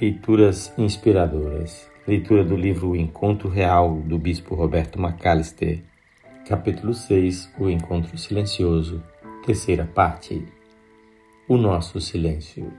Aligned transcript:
Leituras 0.00 0.72
inspiradoras. 0.78 1.90
Leitura 2.06 2.42
do 2.42 2.56
livro 2.56 2.90
O 2.90 2.96
Encontro 2.96 3.48
Real 3.48 3.96
do 3.96 4.18
Bispo 4.18 4.54
Roberto 4.54 5.00
Macalister. 5.00 5.82
Capítulo 6.46 6.94
6 6.94 7.52
O 7.58 7.68
Encontro 7.68 8.16
Silencioso. 8.16 9.02
Terceira 9.44 9.84
parte. 9.84 10.44
O 11.46 11.56
nosso 11.56 12.00
silêncio. 12.00 12.72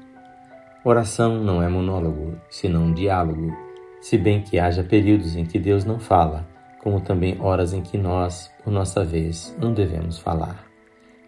Oração 0.84 1.44
não 1.44 1.62
é 1.62 1.70
monólogo, 1.70 2.36
senão 2.50 2.92
diálogo, 2.92 3.55
se 4.02 4.18
bem 4.18 4.42
que 4.42 4.58
haja 4.58 4.84
períodos 4.84 5.36
em 5.36 5.46
que 5.46 5.60
Deus 5.60 5.86
não 5.86 6.00
fala, 6.00 6.50
como 6.82 7.00
também 7.00 7.38
horas 7.39 7.71
em 7.71 7.84
que 7.84 8.00
nós, 8.00 8.52
por 8.64 8.73
nossa 8.73 9.05
vez, 9.05 9.55
não 9.60 9.73
devemos 9.73 10.18
falar. 10.18 10.66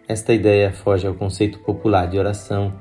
Esta 0.08 0.34
ideia 0.34 0.72
foge 0.74 1.06
ao 1.06 1.14
conceito 1.14 1.60
popular 1.60 2.08
de 2.08 2.18
oração, 2.18 2.74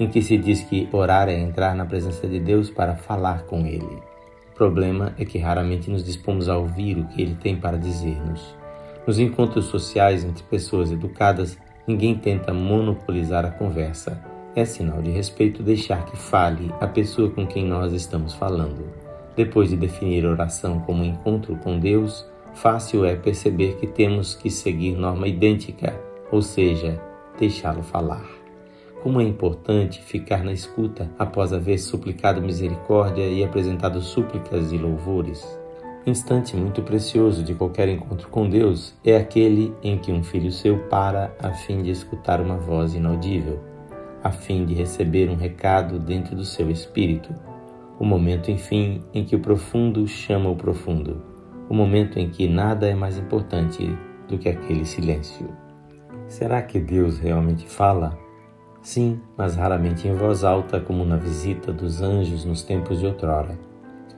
em 0.00 0.08
que 0.08 0.22
se 0.22 0.38
diz 0.38 0.62
que 0.62 0.88
orar 0.90 1.28
é 1.28 1.38
entrar 1.38 1.76
na 1.76 1.84
presença 1.84 2.26
de 2.26 2.40
Deus 2.40 2.70
para 2.70 2.96
falar 2.96 3.42
com 3.42 3.66
Ele. 3.66 4.02
O 4.50 4.56
problema 4.56 5.14
é 5.18 5.26
que 5.26 5.38
raramente 5.38 5.90
nos 5.90 6.02
dispomos 6.02 6.48
a 6.48 6.56
ouvir 6.56 6.96
o 6.96 7.04
que 7.04 7.20
Ele 7.20 7.34
tem 7.34 7.54
para 7.54 7.76
dizer-nos. 7.76 8.56
Nos 9.06 9.18
encontros 9.18 9.66
sociais 9.66 10.24
entre 10.24 10.42
pessoas 10.44 10.90
educadas, 10.90 11.58
ninguém 11.86 12.14
tenta 12.14 12.52
monopolizar 12.52 13.44
a 13.44 13.50
conversa. 13.50 14.22
É 14.56 14.64
sinal 14.64 15.02
de 15.02 15.10
respeito 15.10 15.62
deixar 15.62 16.06
que 16.06 16.16
fale 16.16 16.72
a 16.80 16.86
pessoa 16.86 17.30
com 17.30 17.46
quem 17.46 17.66
nós 17.66 17.92
estamos 17.92 18.32
falando. 18.34 18.88
Depois 19.36 19.68
de 19.68 19.76
definir 19.76 20.24
oração 20.24 20.80
como 20.80 21.04
encontro 21.04 21.56
com 21.56 21.78
Deus, 21.78 22.26
fácil 22.54 23.04
é 23.04 23.14
perceber 23.14 23.76
que 23.76 23.86
temos 23.86 24.34
que 24.34 24.50
seguir 24.50 24.96
norma 24.96 25.28
idêntica, 25.28 25.94
ou 26.32 26.42
seja, 26.42 27.00
deixá-lo 27.38 27.82
falar. 27.82 28.39
Como 29.02 29.18
é 29.18 29.24
importante 29.24 30.02
ficar 30.02 30.44
na 30.44 30.52
escuta 30.52 31.10
após 31.18 31.54
haver 31.54 31.78
suplicado 31.78 32.42
misericórdia 32.42 33.26
e 33.26 33.42
apresentado 33.42 34.02
súplicas 34.02 34.72
e 34.72 34.76
louvores. 34.76 35.58
Instante 36.06 36.54
muito 36.54 36.82
precioso 36.82 37.42
de 37.42 37.54
qualquer 37.54 37.88
encontro 37.88 38.28
com 38.28 38.48
Deus 38.48 38.94
é 39.02 39.16
aquele 39.16 39.74
em 39.82 39.96
que 39.96 40.12
um 40.12 40.22
filho 40.22 40.52
seu 40.52 40.78
para 40.88 41.34
a 41.38 41.50
fim 41.50 41.82
de 41.82 41.90
escutar 41.90 42.42
uma 42.42 42.56
voz 42.56 42.94
inaudível, 42.94 43.58
a 44.22 44.30
fim 44.30 44.66
de 44.66 44.74
receber 44.74 45.30
um 45.30 45.36
recado 45.36 45.98
dentro 45.98 46.36
do 46.36 46.44
seu 46.44 46.70
espírito. 46.70 47.34
O 47.98 48.04
momento, 48.04 48.50
enfim, 48.50 49.02
em 49.14 49.24
que 49.24 49.36
o 49.36 49.40
profundo 49.40 50.06
chama 50.06 50.50
o 50.50 50.56
profundo. 50.56 51.22
O 51.70 51.74
momento 51.74 52.18
em 52.18 52.28
que 52.28 52.46
nada 52.46 52.86
é 52.86 52.94
mais 52.94 53.16
importante 53.16 53.94
do 54.28 54.36
que 54.36 54.48
aquele 54.48 54.84
silêncio. 54.84 55.48
Será 56.26 56.60
que 56.60 56.78
Deus 56.78 57.18
realmente 57.18 57.66
fala? 57.66 58.29
Sim, 58.82 59.20
mas 59.36 59.56
raramente 59.56 60.08
em 60.08 60.14
voz 60.14 60.44
alta, 60.44 60.80
como 60.80 61.04
na 61.04 61.16
visita 61.16 61.72
dos 61.72 62.00
anjos 62.02 62.44
nos 62.44 62.62
tempos 62.62 63.00
de 63.00 63.06
outrora 63.06 63.70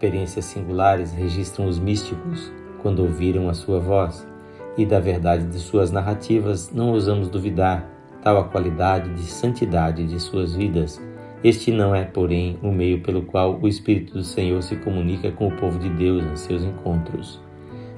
experiências 0.02 0.46
singulares 0.46 1.12
registram 1.12 1.68
os 1.68 1.78
místicos 1.78 2.52
quando 2.82 3.04
ouviram 3.04 3.48
a 3.48 3.54
sua 3.54 3.78
voz, 3.78 4.26
e 4.76 4.84
da 4.84 4.98
verdade 4.98 5.46
de 5.46 5.60
suas 5.60 5.92
narrativas 5.92 6.72
não 6.72 6.90
ousamos 6.90 7.28
duvidar, 7.28 7.88
tal 8.20 8.36
a 8.38 8.44
qualidade 8.44 9.14
de 9.14 9.22
santidade 9.22 10.04
de 10.04 10.18
suas 10.18 10.56
vidas. 10.56 11.00
Este 11.44 11.70
não 11.70 11.94
é, 11.94 12.04
porém, 12.04 12.58
o 12.62 12.72
meio 12.72 13.00
pelo 13.00 13.22
qual 13.22 13.60
o 13.62 13.68
Espírito 13.68 14.14
do 14.14 14.24
Senhor 14.24 14.60
se 14.64 14.74
comunica 14.74 15.30
com 15.30 15.46
o 15.46 15.56
povo 15.56 15.78
de 15.78 15.88
Deus 15.90 16.24
em 16.24 16.34
seus 16.34 16.64
encontros. 16.64 17.40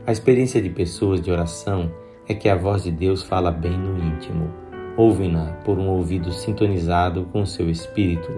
A 0.06 0.12
experiência 0.12 0.60
de 0.60 0.68
pessoas 0.68 1.22
de 1.22 1.30
oração 1.30 1.90
é 2.28 2.34
que 2.34 2.50
a 2.50 2.54
voz 2.54 2.82
de 2.82 2.90
Deus 2.90 3.22
fala 3.22 3.50
bem 3.50 3.78
no 3.78 3.98
íntimo. 3.98 4.50
Ouvem-na 4.96 5.46
por 5.64 5.76
um 5.76 5.88
ouvido 5.88 6.32
sintonizado 6.32 7.24
com 7.32 7.42
o 7.42 7.46
seu 7.46 7.68
espírito. 7.68 8.30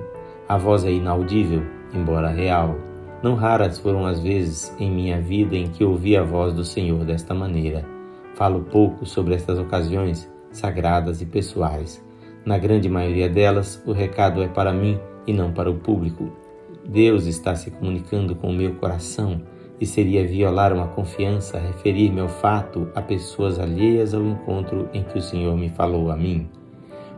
A 0.48 0.56
voz 0.56 0.84
é 0.84 0.90
inaudível, 0.90 1.62
embora 1.92 2.30
real. 2.30 2.76
Não 3.22 3.34
raras 3.34 3.78
foram 3.78 4.06
as 4.06 4.20
vezes 4.20 4.74
em 4.78 4.90
minha 4.90 5.20
vida 5.20 5.54
em 5.54 5.68
que 5.68 5.84
ouvi 5.84 6.16
a 6.16 6.22
voz 6.22 6.54
do 6.54 6.64
Senhor 6.64 7.04
desta 7.04 7.34
maneira. 7.34 7.84
Falo 8.34 8.62
pouco 8.62 9.04
sobre 9.04 9.34
estas 9.34 9.58
ocasiões 9.58 10.30
sagradas 10.50 11.20
e 11.20 11.26
pessoais. 11.26 12.02
Na 12.44 12.56
grande 12.56 12.88
maioria 12.88 13.28
delas, 13.28 13.82
o 13.84 13.92
recado 13.92 14.42
é 14.42 14.48
para 14.48 14.72
mim 14.72 14.98
e 15.26 15.34
não 15.34 15.52
para 15.52 15.70
o 15.70 15.74
público. 15.74 16.30
Deus 16.86 17.26
está 17.26 17.54
se 17.54 17.70
comunicando 17.70 18.34
com 18.34 18.48
o 18.48 18.54
meu 18.54 18.76
coração 18.76 19.42
e 19.80 19.86
seria 19.86 20.26
violar 20.26 20.72
uma 20.72 20.88
confiança 20.88 21.58
referir-me 21.58 22.20
ao 22.20 22.28
fato 22.28 22.88
a 22.94 23.02
pessoas 23.02 23.58
alheias 23.58 24.14
ao 24.14 24.22
encontro 24.22 24.88
em 24.92 25.02
que 25.02 25.18
o 25.18 25.22
Senhor 25.22 25.56
me 25.56 25.68
falou 25.68 26.10
a 26.10 26.16
mim. 26.16 26.48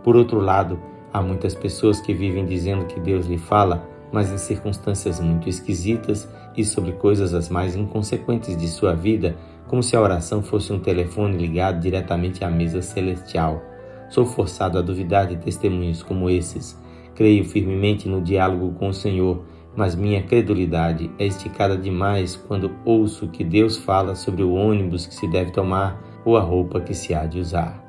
Por 0.03 0.17
outro 0.17 0.41
lado, 0.41 0.79
há 1.13 1.21
muitas 1.23 1.55
pessoas 1.55 2.01
que 2.01 2.15
vivem 2.15 2.45
dizendo 2.45 2.87
que 2.87 2.99
Deus 2.99 3.27
lhe 3.27 3.39
fala 3.39 3.87
mas 4.13 4.33
em 4.33 4.39
circunstâncias 4.39 5.21
muito 5.21 5.49
esquisitas 5.49 6.29
e 6.57 6.65
sobre 6.65 6.93
coisas 6.93 7.35
as 7.35 7.49
mais 7.49 7.77
inconsequentes 7.77 8.57
de 8.57 8.69
sua 8.69 8.95
vida, 8.95 9.37
como 9.67 9.83
se 9.83 9.95
a 9.95 10.01
oração 10.01 10.43
fosse 10.43 10.73
um 10.73 10.79
telefone 10.79 11.37
ligado 11.37 11.81
diretamente 11.81 12.45
à 12.45 12.51
mesa 12.51 12.81
celestial. 12.81 13.63
Sou 14.09 14.25
forçado 14.25 14.79
a 14.79 14.83
duvidar 14.83 15.27
de 15.27 15.37
testemunhos 15.37 16.03
como 16.03 16.31
esses. 16.31 16.79
Creio 17.15 17.45
firmemente 17.45 18.09
no 18.09 18.23
diálogo 18.23 18.73
com 18.79 18.89
o 18.89 18.95
Senhor, 18.95 19.45
mas 19.79 19.95
minha 19.95 20.21
credulidade 20.25 21.09
é 21.21 21.25
esticada 21.25 21.77
demais 21.77 22.35
quando 22.35 22.75
ouço 22.85 23.29
que 23.29 23.45
Deus 23.45 23.77
fala 23.77 24.17
sobre 24.17 24.43
o 24.43 24.53
ônibus 24.53 25.07
que 25.07 25.15
se 25.15 25.29
deve 25.29 25.53
tomar 25.53 26.03
ou 26.25 26.37
a 26.37 26.41
roupa 26.41 26.81
que 26.81 26.93
se 26.93 27.15
há 27.15 27.25
de 27.25 27.39
usar. 27.39 27.81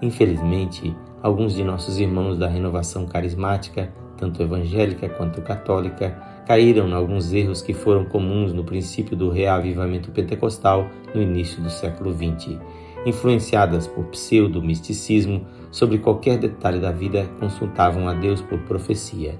Infelizmente, 0.00 0.96
alguns 1.22 1.54
de 1.54 1.62
nossos 1.62 2.00
irmãos 2.00 2.38
da 2.38 2.48
renovação 2.48 3.04
carismática 3.04 3.92
tanto 4.16 4.42
evangélica 4.42 5.08
quanto 5.08 5.42
católica, 5.42 6.16
caíram 6.46 6.88
em 6.88 6.92
alguns 6.92 7.32
erros 7.32 7.62
que 7.62 7.72
foram 7.72 8.04
comuns 8.04 8.52
no 8.52 8.64
princípio 8.64 9.16
do 9.16 9.30
reavivamento 9.30 10.10
pentecostal 10.10 10.88
no 11.14 11.22
início 11.22 11.62
do 11.62 11.70
século 11.70 12.12
XX. 12.12 12.58
Influenciadas 13.06 13.86
por 13.86 14.06
pseudo-misticismo, 14.06 15.46
sobre 15.70 15.98
qualquer 15.98 16.38
detalhe 16.38 16.78
da 16.78 16.90
vida 16.90 17.28
consultavam 17.38 18.08
a 18.08 18.14
Deus 18.14 18.40
por 18.40 18.58
profecia. 18.60 19.38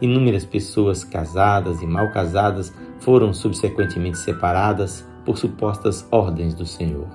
Inúmeras 0.00 0.44
pessoas 0.44 1.04
casadas 1.04 1.80
e 1.80 1.86
mal 1.86 2.10
casadas 2.10 2.72
foram 3.00 3.32
subsequentemente 3.32 4.18
separadas 4.18 5.06
por 5.24 5.38
supostas 5.38 6.06
ordens 6.10 6.54
do 6.54 6.66
Senhor. 6.66 7.08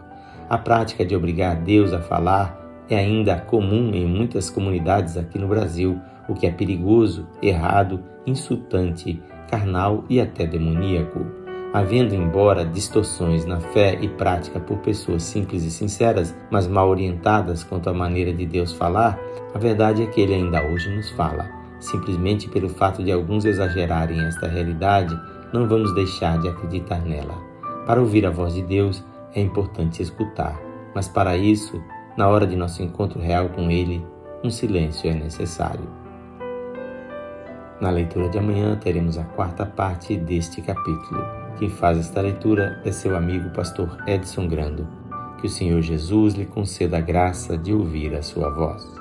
A 0.50 0.58
prática 0.58 1.06
de 1.06 1.16
obrigar 1.16 1.56
Deus 1.56 1.94
a 1.94 2.02
falar 2.02 2.59
é 2.90 2.97
ainda 2.97 3.40
comum 3.40 3.94
em 3.94 4.06
muitas 4.06 4.50
comunidades 4.50 5.16
aqui 5.16 5.40
no 5.40 5.47
Brasil, 5.47 6.00
o 6.28 6.34
que 6.34 6.46
é 6.46 6.52
perigoso, 6.52 7.28
errado, 7.42 8.03
insultante, 8.25 9.22
carnal 9.50 10.03
e 10.09 10.19
até 10.19 10.46
demoníaco. 10.46 11.25
Havendo 11.74 12.13
embora 12.13 12.66
distorções 12.66 13.46
na 13.46 13.62
fé 13.62 13.98
e 14.02 14.09
prática 14.09 14.59
por 14.59 14.80
pessoas 14.80 15.24
simples 15.24 15.63
e 15.63 15.72
sinceras, 15.72 16.36
mas 16.50 16.68
mal 16.68 16.90
orientadas 16.90 17.63
quanto 17.63 17.90
à 17.90 17.94
maneira 17.94 18.34
de 18.34 18.46
Deus 18.46 18.74
falar, 18.74 19.18
a 19.53 19.58
verdade 19.58 20.03
é 20.03 20.08
que 20.08 20.19
Ele 20.19 20.34
ainda 20.34 20.62
hoje 20.68 20.94
nos 20.94 21.12
fala. 21.12 21.60
Simplesmente 21.81 22.47
pelo 22.47 22.69
fato 22.69 23.03
de 23.03 23.12
alguns 23.12 23.44
exagerarem 23.44 24.24
esta 24.24 24.47
realidade, 24.47 25.19
não 25.52 25.68
vamos 25.68 25.94
deixar 25.96 26.40
de 26.40 26.47
acreditar 26.47 27.02
nela. 27.02 27.36
Para 27.86 28.00
ouvir 28.00 28.25
a 28.25 28.30
voz 28.30 28.53
de 28.53 28.62
Deus 28.62 29.03
é 29.34 29.42
importante 29.42 30.02
escutar, 30.02 30.58
mas 30.94 31.08
para 31.08 31.36
isso, 31.36 31.81
na 32.16 32.30
hora 32.30 32.46
de 32.46 32.56
nosso 32.56 32.84
encontro 32.84 33.19
real 33.19 33.50
com 33.50 33.72
Ele, 33.72 34.06
um 34.44 34.52
silêncio 34.52 35.09
é 35.09 35.14
necessário. 35.14 36.02
Na 37.81 37.90
leitura 37.90 38.30
de 38.30 38.38
amanhã 38.38 38.75
teremos 38.75 39.18
a 39.18 39.24
quarta 39.24 39.66
parte 39.66 40.16
deste 40.16 40.62
capítulo. 40.62 41.25
Quem 41.58 41.68
faz 41.68 41.98
esta 41.98 42.22
leitura 42.22 42.80
é 42.86 42.92
seu 42.92 43.18
amigo 43.18 43.50
pastor 43.50 43.98
Edson 44.06 44.48
Grando. 44.48 44.88
Que 45.40 45.48
o 45.48 45.50
Senhor 45.50 45.81
Jesus 45.81 46.36
lhe 46.36 46.46
conceda 46.46 47.00
a 47.00 47.02
graça 47.02 47.58
de 47.58 47.74
ouvir 47.74 48.13
a 48.13 48.22
sua 48.22 48.52
voz. 48.52 49.00